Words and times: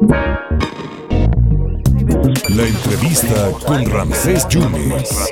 La 0.00 0.16
entrevista 2.66 3.52
con 3.66 3.84
Ramsés 3.84 4.48
Yunes. 4.48 5.30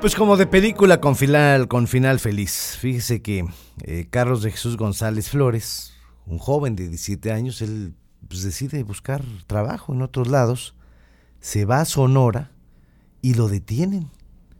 Pues 0.00 0.14
como 0.14 0.36
de 0.36 0.46
película 0.46 1.00
con 1.00 1.16
final, 1.16 1.66
con 1.66 1.88
final 1.88 2.20
feliz. 2.20 2.76
Fíjese 2.78 3.22
que 3.22 3.44
eh, 3.82 4.06
Carlos 4.08 4.42
de 4.42 4.52
Jesús 4.52 4.76
González 4.76 5.30
Flores, 5.30 5.94
un 6.26 6.38
joven 6.38 6.76
de 6.76 6.88
17 6.88 7.32
años, 7.32 7.60
él 7.60 7.94
pues, 8.28 8.44
decide 8.44 8.84
buscar 8.84 9.24
trabajo 9.48 9.92
en 9.92 10.02
otros 10.02 10.28
lados, 10.28 10.76
se 11.40 11.64
va 11.64 11.80
a 11.80 11.84
Sonora 11.84 12.52
y 13.20 13.34
lo 13.34 13.48
detienen. 13.48 14.10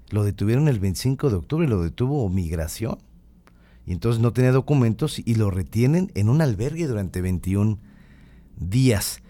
Lo 0.08 0.24
detuvieron 0.24 0.66
el 0.66 0.80
25 0.80 1.30
de 1.30 1.36
octubre, 1.36 1.68
lo 1.68 1.80
detuvo 1.80 2.28
migración. 2.28 2.98
Y 3.86 3.92
entonces 3.92 4.20
no 4.20 4.32
tenía 4.32 4.50
documentos 4.50 5.20
y 5.24 5.36
lo 5.36 5.52
retienen 5.52 6.10
en 6.16 6.28
un 6.28 6.42
albergue 6.42 6.88
durante 6.88 7.20
21 7.20 7.78
días. 8.60 9.22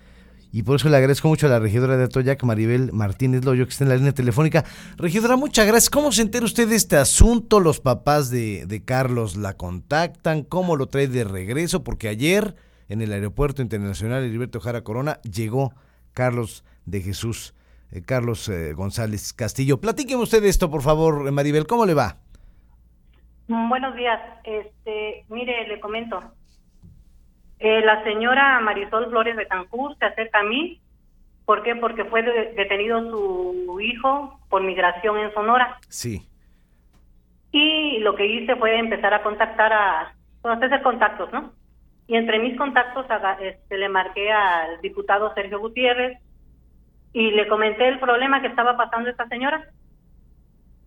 Y 0.53 0.65
por 0.65 0.77
eso 0.77 0.89
le 0.89 0.97
agradezco 0.97 1.29
mucho 1.29 1.47
a 1.47 1.51
la 1.51 1.61
regidora 1.61 1.97
de 1.97 2.05
Atoyac, 2.05 2.43
Maribel 2.43 2.93
Martínez 2.93 3.45
Loyo, 3.45 3.65
que 3.67 3.71
está 3.71 3.85
en 3.85 3.91
la 3.91 3.97
línea 3.97 4.13
telefónica. 4.13 4.65
Regidora, 4.97 5.37
muchas 5.37 5.67
gracias. 5.67 5.91
¿Cómo 5.91 6.11
se 6.11 6.23
entera 6.23 6.45
usted 6.45 6.69
de 6.69 6.75
este 6.75 6.97
asunto? 6.97 7.61
¿Los 7.61 7.81
papás 7.81 8.31
de, 8.31 8.67
de 8.67 8.85
Carlos 8.85 9.37
la 9.37 9.55
contactan? 9.55 10.43
¿Cómo 10.43 10.75
lo 10.75 10.87
trae 10.87 11.07
de 11.07 11.23
regreso? 11.23 11.85
Porque 11.85 12.09
ayer 12.09 12.57
en 12.89 13.01
el 13.01 13.13
Aeropuerto 13.13 13.63
Internacional 13.63 14.25
Heriberto 14.25 14.61
Jara 14.61 14.83
Corona 14.83 15.21
llegó 15.23 15.73
Carlos 16.13 16.65
de 16.85 17.01
Jesús, 17.01 17.55
eh, 17.93 18.03
Carlos 18.03 18.49
eh, 18.49 18.73
González 18.73 19.33
Castillo. 19.33 19.81
Platíqueme 19.81 20.23
usted 20.23 20.45
esto, 20.45 20.69
por 20.69 20.83
favor, 20.83 21.31
Maribel. 21.31 21.69
¿Cómo 21.69 21.87
le 21.87 21.95
va? 21.95 22.17
Buenos 23.47 23.95
días. 23.95 24.21
Este, 24.45 25.25
mire, 25.29 25.69
le 25.69 25.79
comento. 25.81 26.21
Eh, 27.61 27.83
la 27.85 28.03
señora 28.05 28.59
Marisol 28.61 29.11
Flores 29.11 29.37
Betancourt 29.37 29.99
se 29.99 30.07
acerca 30.07 30.41
a 30.41 30.45
mí. 30.45 30.81
¿Por 31.45 31.63
qué? 31.63 31.77
Porque 31.77 32.05
fue 32.05 32.23
de- 32.23 32.53
detenido 32.55 33.01
su 33.11 33.81
hijo 33.81 34.41
por 34.49 34.63
migración 34.63 35.19
en 35.19 35.33
Sonora. 35.35 35.79
Sí. 35.89 36.27
Y 37.53 37.99
lo 37.99 38.15
que 38.15 38.27
hice 38.27 38.57
fue 38.57 38.79
empezar 38.79 39.13
a 39.13 39.23
contactar 39.23 39.73
a, 39.73 40.15
pues, 40.43 40.57
hacer 40.63 40.83
contactos, 40.83 41.33
¿no? 41.33 41.53
Y 42.07 42.17
entre 42.17 42.39
mis 42.39 42.57
contactos 42.57 43.09
aga- 43.11 43.39
este, 43.41 43.77
le 43.79 43.89
marqué 43.89 44.33
al 44.33 44.81
diputado 44.81 45.35
Sergio 45.35 45.59
Gutiérrez 45.61 46.19
y 47.13 47.33
le 47.33 47.47
comenté 47.49 47.89
el 47.89 47.99
problema 47.99 48.41
que 48.41 48.47
estaba 48.49 48.77
pasando 48.77 49.11
esta 49.11 49.27
señora. 49.29 49.65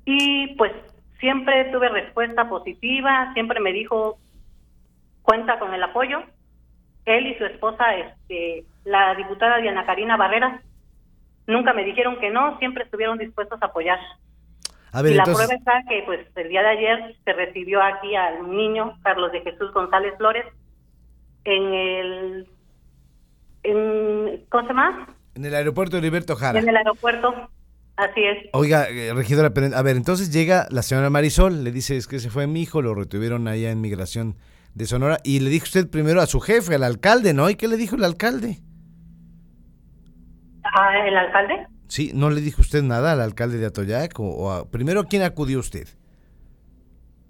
Y 0.06 0.56
pues 0.56 0.72
siempre 1.20 1.66
tuve 1.66 1.88
respuesta 1.90 2.50
positiva, 2.50 3.32
siempre 3.34 3.60
me 3.60 3.72
dijo 3.74 4.18
cuenta 5.22 5.60
con 5.60 5.74
el 5.74 5.84
apoyo. 5.84 6.24
Él 7.06 7.28
y 7.28 7.36
su 7.38 7.46
esposa, 7.46 7.96
este, 7.96 8.66
la 8.86 9.16
diputada 9.16 9.58
Diana 9.58 9.86
Karina 9.86 10.18
Barrera, 10.18 10.62
nunca 11.48 11.74
me 11.74 11.84
dijeron 11.84 12.20
que 12.20 12.30
no, 12.30 12.58
siempre 12.60 12.84
estuvieron 12.84 13.18
dispuestos 13.18 13.62
a 13.62 13.66
apoyar. 13.66 14.00
A 14.92 15.02
ver, 15.02 15.14
y 15.14 15.16
la 15.16 15.24
entonces, 15.24 15.48
prueba 15.48 15.60
está 15.60 15.90
que 15.90 16.04
pues 16.06 16.28
el 16.36 16.50
día 16.50 16.62
de 16.62 16.70
ayer 16.70 17.16
se 17.26 17.34
recibió 17.34 17.82
aquí 17.82 18.16
al 18.16 18.50
niño 18.50 18.98
Carlos 19.02 19.32
de 19.32 19.42
Jesús 19.42 19.72
González 19.74 20.14
Flores 20.18 20.46
en 21.46 21.74
el 21.74 22.48
en 23.64 24.46
¿cómo 24.50 24.64
se 24.64 24.70
llama? 24.70 25.08
en 25.36 25.46
el 25.46 25.56
aeropuerto 25.56 25.96
de 25.96 26.00
Heriberto 26.00 26.36
Jara. 26.36 26.60
En 26.60 26.70
el 26.70 26.78
aeropuerto. 26.78 27.50
Así 27.96 28.24
es. 28.24 28.50
Oiga, 28.54 28.90
eh, 28.90 29.14
regidora, 29.14 29.52
a 29.76 29.82
ver, 29.84 29.98
entonces 29.98 30.32
llega 30.32 30.68
la 30.72 30.82
señora 30.82 31.12
Marisol, 31.12 31.64
le 31.64 31.72
dice 31.72 31.96
es 31.96 32.08
que 32.08 32.20
se 32.20 32.32
fue 32.32 32.48
mi 32.48 32.62
hijo, 32.62 32.82
lo 32.82 32.96
retuvieron 32.96 33.48
allá 33.48 33.70
en 33.70 33.82
migración 33.82 34.36
de 34.76 34.86
Sonora 34.86 35.18
y 35.24 35.40
le 35.40 35.50
dijo 35.50 35.66
usted 35.66 35.90
primero 35.90 36.22
a 36.22 36.26
su 36.26 36.40
jefe, 36.40 36.76
al 36.76 36.84
alcalde, 36.84 37.34
¿no? 37.34 37.50
¿Y 37.50 37.56
qué 37.56 37.68
le 37.68 37.78
dijo 37.78 37.96
el 37.96 38.04
alcalde? 38.04 38.60
Ah, 40.64 40.98
el 41.06 41.16
alcalde. 41.18 41.68
Sí, 41.88 42.12
¿no 42.14 42.30
le 42.30 42.42
dijo 42.42 42.62
usted 42.62 42.82
nada 42.82 43.12
al 43.12 43.22
alcalde 43.22 43.58
de 43.58 43.68
Atoyac? 43.68 44.20
O, 44.20 44.24
o 44.24 44.52
a- 44.52 44.66
primero 44.70 45.02
a 45.02 45.06
quién 45.06 45.22
acudió 45.22 45.60
usted? 45.60 45.88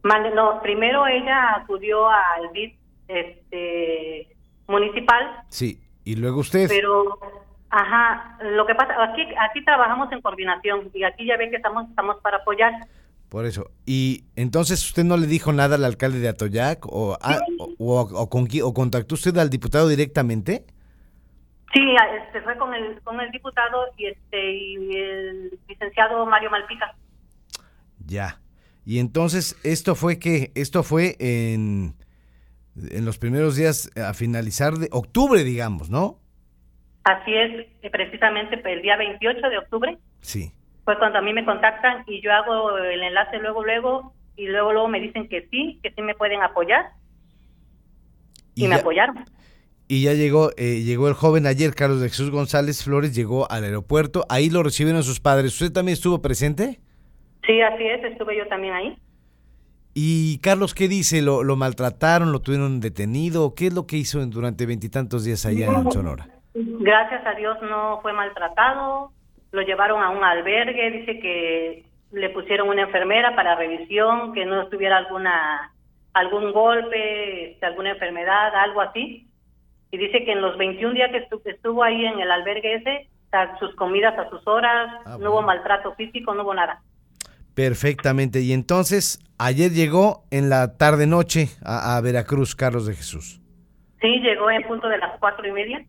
No, 0.03 0.62
primero 0.62 1.08
ella 1.08 1.56
acudió 1.56 2.09
al 2.09 2.50
BID 2.53 2.74
este 3.08 4.28
municipal, 4.68 5.44
Sí, 5.50 5.80
y 6.03 6.16
luego 6.16 6.40
usted. 6.42 6.68
pero 6.68 7.18
ajá, 7.70 8.38
lo 8.42 8.66
que 8.66 8.76
pasa 8.76 8.94
aquí 9.03 9.22
aquí 9.40 9.64
trabajamos 9.64 10.12
en 10.12 10.22
coordinación 10.22 10.90
y 10.94 11.03
aquí 11.03 11.26
ya 11.26 11.38
ven 11.38 11.50
que 11.52 11.56
estamos 11.58 11.90
estamos 11.90 12.18
para 12.22 12.38
apoyar. 12.38 12.74
Por 13.34 13.48
eso. 13.48 13.72
Y 13.84 14.26
entonces 14.36 14.86
usted 14.86 15.04
no 15.04 15.18
le 15.18 15.26
dijo 15.26 15.52
nada 15.54 15.74
al 15.74 15.84
alcalde 15.86 16.20
de 16.20 16.30
Atoyac 16.30 16.86
o, 16.86 17.18
ah, 17.20 17.40
o, 17.80 18.02
o- 18.02 18.30
con, 18.30 18.46
contactó 18.46 19.16
usted 19.16 19.36
al 19.40 19.50
diputado 19.50 19.88
directamente? 19.88 20.68
Sí, 21.74 21.82
este 22.28 22.42
fue 22.42 22.56
con 22.60 22.76
el 22.76 23.02
con 23.02 23.20
el 23.20 23.32
diputado 23.32 23.86
y 23.98 24.06
este 24.06 24.54
y 24.56 24.76
el 24.96 25.60
licenciado 25.68 26.24
Mario 26.28 26.52
Malpica. 26.52 26.96
Ya. 28.06 28.40
Y 28.86 29.00
entonces 29.00 29.58
esto 29.64 29.96
fue 29.96 30.20
que 30.20 30.52
esto 30.54 30.84
fue 30.84 31.16
en 31.18 31.96
en 32.92 33.04
los 33.04 33.18
primeros 33.18 33.56
días 33.56 33.90
a 33.98 34.14
finalizar 34.14 34.76
de 34.76 34.90
octubre, 34.92 35.44
digamos, 35.44 35.90
¿no? 35.90 36.20
Así 37.04 37.34
es, 37.34 37.66
precisamente 37.92 38.62
el 38.72 38.84
día 38.84 38.96
28 38.96 39.50
de 39.50 39.58
octubre 39.58 39.98
Sí. 40.22 40.52
Fue 40.86 40.98
cuando 40.98 41.20
a 41.20 41.22
mí 41.22 41.34
me 41.34 41.46
contactan 41.46 42.04
y 42.08 42.22
yo 42.22 42.32
hago 42.34 42.78
el 42.78 43.02
enlace 43.02 43.38
luego 43.40 43.64
luego 43.64 44.14
y 44.36 44.48
luego 44.48 44.74
luego 44.74 44.88
me 44.88 45.00
dicen 45.00 45.28
que 45.30 45.48
sí, 45.50 45.80
que 45.82 45.92
sí 45.92 46.02
me 46.02 46.16
pueden 46.16 46.42
apoyar 46.42 46.92
y, 48.56 48.64
me 48.64 48.76
ya, 48.76 48.82
apoyaron. 48.82 49.26
y 49.88 50.04
ya 50.04 50.14
llegó 50.14 50.52
eh, 50.58 50.82
llegó 50.84 51.08
el 51.08 51.14
joven 51.14 51.46
ayer 51.46 51.74
Carlos 51.74 52.02
de 52.02 52.10
Jesús 52.10 52.32
González 52.32 52.84
Flores 52.84 53.16
llegó 53.16 53.50
al 53.50 53.64
aeropuerto, 53.64 54.26
ahí 54.30 54.50
lo 54.50 54.64
recibieron 54.64 55.04
sus 55.04 55.20
padres. 55.20 55.54
¿Usted 55.54 55.72
también 55.72 55.94
estuvo 55.94 56.22
presente? 56.22 56.80
Sí, 57.46 57.62
así 57.62 57.86
es, 57.86 58.04
estuve 58.04 58.38
yo 58.38 58.48
también 58.48 58.74
ahí. 58.74 58.98
Y 59.94 60.40
Carlos, 60.40 60.74
¿qué 60.74 60.88
dice? 60.88 61.22
¿Lo, 61.22 61.44
lo 61.44 61.56
maltrataron? 61.56 62.32
¿Lo 62.32 62.42
tuvieron 62.42 62.80
detenido? 62.80 63.54
¿Qué 63.54 63.68
es 63.68 63.74
lo 63.74 63.86
que 63.86 63.98
hizo 63.98 64.26
durante 64.26 64.66
veintitantos 64.66 65.24
días 65.24 65.46
allá 65.46 65.68
en 65.68 65.92
Sonora? 65.92 66.28
Gracias 66.56 67.26
a 67.26 67.34
Dios 67.36 67.58
no 67.62 68.00
fue 68.02 68.14
maltratado, 68.14 69.12
lo 69.53 69.62
llevaron 69.62 70.03
a 70.03 70.09
un 70.09 70.24
albergue, 70.24 70.91
dice 70.91 71.19
que 71.19 71.86
le 72.12 72.30
pusieron 72.31 72.68
una 72.69 72.81
enfermera 72.84 73.36
para 73.36 73.56
revisión, 73.56 74.34
que 74.34 74.46
no 74.46 74.68
tuviera 74.68 74.97
alguna 74.97 75.72
algún 76.14 76.52
golpe, 76.52 77.52
este, 77.53 77.66
alguna 77.66 77.91
enfermedad, 77.91 78.53
algo 78.56 78.81
así. 78.81 79.28
Y 79.91 79.97
dice 79.97 80.24
que 80.25 80.31
en 80.34 80.41
los 80.41 80.58
21 80.58 80.94
días 80.94 81.09
que 81.12 81.28
estu- 81.28 81.41
estuvo 81.46 81.84
ahí 81.84 82.06
en 82.06 82.19
el 82.19 82.30
albergue 82.30 82.75
ese, 82.75 83.08
a 83.31 83.58
sus 83.58 83.74
comidas 83.75 84.18
a 84.19 84.30
sus 84.30 84.46
horas, 84.47 84.91
Ah, 85.06 85.18
no 85.19 85.31
hubo 85.31 85.41
maltrato 85.41 85.94
físico, 85.96 86.34
no 86.35 86.44
hubo 86.44 86.53
nada. 86.53 86.81
Perfectamente. 87.56 88.41
Y 88.41 88.53
entonces, 88.53 89.20
ayer 89.38 89.72
llegó 89.72 90.24
en 90.31 90.50
la 90.50 90.78
tarde-noche 90.78 91.50
a, 91.64 91.97
a 91.97 92.02
Veracruz, 92.02 92.56
Carlos 92.56 92.85
de 92.85 92.94
Jesús. 92.96 93.40
Sí, 94.02 94.20
llegó 94.20 94.50
en 94.52 94.64
punto 94.64 94.88
de 94.90 94.97
las 94.97 95.18
cuatro 95.20 95.47
y 95.47 95.52
media 95.52 95.84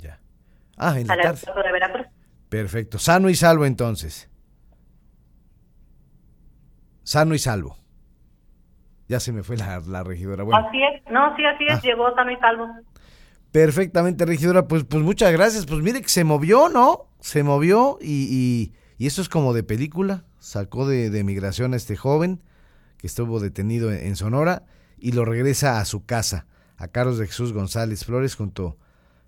Ya. 0.00 0.18
Ah, 0.76 0.98
en 0.98 1.06
la 1.06 1.16
tarde. 1.20 1.40
de 1.64 1.72
Veracruz. 1.72 2.06
Perfecto. 2.52 2.98
Sano 2.98 3.30
y 3.30 3.34
salvo 3.34 3.64
entonces. 3.64 4.28
Sano 7.02 7.34
y 7.34 7.38
salvo. 7.38 7.78
Ya 9.08 9.20
se 9.20 9.32
me 9.32 9.42
fue 9.42 9.56
la, 9.56 9.80
la 9.80 10.04
regidora. 10.04 10.44
Bueno, 10.44 10.66
Así 10.68 10.76
es, 10.82 11.02
no, 11.10 11.34
sí, 11.34 11.42
así 11.46 11.64
es, 11.66 11.78
Ah. 11.78 11.80
llegó 11.82 12.14
sano 12.14 12.30
y 12.30 12.36
salvo. 12.36 12.68
perfectamente, 13.52 14.26
regidora. 14.26 14.68
Pues, 14.68 14.84
pues 14.84 15.02
muchas 15.02 15.32
gracias. 15.32 15.64
Pues 15.64 15.80
mire 15.80 16.02
que 16.02 16.10
se 16.10 16.24
movió, 16.24 16.68
¿no? 16.68 17.06
Se 17.20 17.42
movió 17.42 17.96
y, 18.02 18.28
y, 18.30 18.74
y 19.02 19.06
eso 19.06 19.22
es 19.22 19.30
como 19.30 19.54
de 19.54 19.62
película. 19.62 20.24
Sacó 20.38 20.86
de, 20.86 21.08
de 21.08 21.24
migración 21.24 21.72
a 21.72 21.76
este 21.78 21.96
joven 21.96 22.42
que 22.98 23.06
estuvo 23.06 23.40
detenido 23.40 23.90
en, 23.90 24.06
en 24.08 24.16
Sonora 24.16 24.64
y 24.98 25.12
lo 25.12 25.24
regresa 25.24 25.80
a 25.80 25.86
su 25.86 26.04
casa, 26.04 26.46
a 26.76 26.88
Carlos 26.88 27.16
de 27.16 27.28
Jesús 27.28 27.54
González 27.54 28.04
Flores, 28.04 28.34
junto 28.36 28.76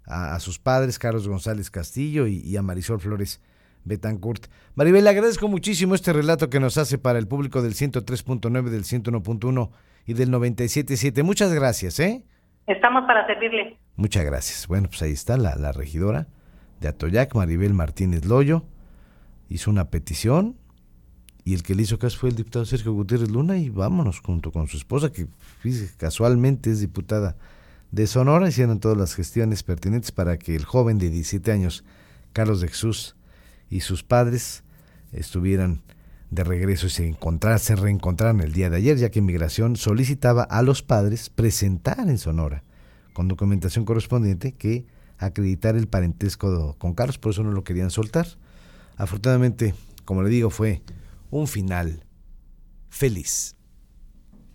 a, 0.06 0.34
a 0.34 0.40
sus 0.40 0.58
padres, 0.58 0.98
Carlos 0.98 1.28
González 1.28 1.70
Castillo 1.70 2.26
y, 2.26 2.38
y 2.38 2.56
a 2.56 2.62
Marisol 2.62 3.00
Flores 3.00 3.40
Betancourt. 3.84 4.46
Maribel, 4.74 5.04
le 5.04 5.10
agradezco 5.10 5.48
muchísimo 5.48 5.94
este 5.94 6.12
relato 6.12 6.50
que 6.50 6.60
nos 6.60 6.78
hace 6.78 6.98
para 6.98 7.18
el 7.18 7.28
público 7.28 7.62
del 7.62 7.74
103.9, 7.74 8.64
del 8.64 8.84
101.1 8.84 9.70
y 10.06 10.14
del 10.14 10.30
97.7. 10.30 11.22
Muchas 11.22 11.52
gracias, 11.52 12.00
¿eh? 12.00 12.24
Estamos 12.66 13.04
para 13.06 13.26
servirle. 13.26 13.78
Muchas 13.96 14.24
gracias. 14.24 14.66
Bueno, 14.66 14.88
pues 14.88 15.02
ahí 15.02 15.12
está 15.12 15.36
la, 15.36 15.54
la 15.56 15.72
regidora 15.72 16.26
de 16.80 16.88
Atoyac, 16.88 17.34
Maribel 17.34 17.74
Martínez 17.74 18.24
Loyo. 18.24 18.64
Hizo 19.48 19.70
una 19.70 19.90
petición 19.90 20.56
y 21.44 21.54
el 21.54 21.62
que 21.62 21.74
le 21.74 21.82
hizo 21.82 21.98
caso 21.98 22.18
fue 22.18 22.30
el 22.30 22.36
diputado 22.36 22.64
Sergio 22.64 22.94
Gutiérrez 22.94 23.30
Luna 23.30 23.58
y 23.58 23.68
vámonos 23.68 24.20
junto 24.20 24.50
con 24.50 24.66
su 24.66 24.78
esposa, 24.78 25.12
que 25.12 25.26
casualmente 25.98 26.70
es 26.70 26.80
diputada 26.80 27.36
de 27.94 28.08
Sonora, 28.08 28.48
hicieron 28.48 28.80
todas 28.80 28.98
las 28.98 29.14
gestiones 29.14 29.62
pertinentes 29.62 30.10
para 30.10 30.36
que 30.36 30.56
el 30.56 30.64
joven 30.64 30.98
de 30.98 31.10
17 31.10 31.52
años, 31.52 31.84
Carlos 32.32 32.60
de 32.60 32.66
Jesús, 32.66 33.14
y 33.70 33.80
sus 33.80 34.02
padres 34.02 34.64
estuvieran 35.12 35.82
de 36.30 36.42
regreso 36.42 36.88
y 36.88 36.90
se 36.90 37.06
encontrar, 37.06 37.60
se 37.60 37.76
reencontraron 37.76 38.40
el 38.40 38.52
día 38.52 38.68
de 38.68 38.78
ayer, 38.78 38.96
ya 38.96 39.10
que 39.10 39.22
Migración 39.22 39.76
solicitaba 39.76 40.42
a 40.42 40.62
los 40.62 40.82
padres 40.82 41.30
presentar 41.30 42.08
en 42.08 42.18
Sonora 42.18 42.64
con 43.12 43.28
documentación 43.28 43.84
correspondiente 43.84 44.52
que 44.52 44.86
acreditar 45.18 45.76
el 45.76 45.86
parentesco 45.86 46.74
con 46.78 46.94
Carlos, 46.94 47.18
por 47.18 47.30
eso 47.30 47.44
no 47.44 47.52
lo 47.52 47.62
querían 47.62 47.90
soltar. 47.90 48.26
Afortunadamente, 48.96 49.72
como 50.04 50.24
le 50.24 50.30
digo, 50.30 50.50
fue 50.50 50.82
un 51.30 51.46
final 51.46 52.04
feliz. 52.90 53.54